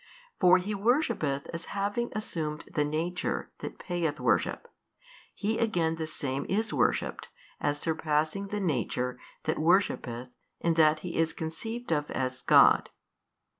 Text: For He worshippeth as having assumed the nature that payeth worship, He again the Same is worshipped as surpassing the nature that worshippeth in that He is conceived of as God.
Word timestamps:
For 0.39 0.57
He 0.57 0.73
worshippeth 0.73 1.45
as 1.53 1.65
having 1.77 2.11
assumed 2.15 2.65
the 2.73 2.83
nature 2.83 3.51
that 3.59 3.77
payeth 3.77 4.19
worship, 4.19 4.67
He 5.35 5.59
again 5.59 5.97
the 5.97 6.07
Same 6.07 6.43
is 6.49 6.73
worshipped 6.73 7.27
as 7.59 7.77
surpassing 7.79 8.47
the 8.47 8.59
nature 8.59 9.19
that 9.43 9.59
worshippeth 9.59 10.29
in 10.59 10.73
that 10.73 11.01
He 11.01 11.17
is 11.17 11.33
conceived 11.33 11.91
of 11.91 12.09
as 12.09 12.41
God. 12.41 12.89